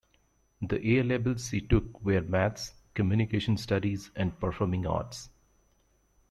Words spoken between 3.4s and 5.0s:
studies and Performing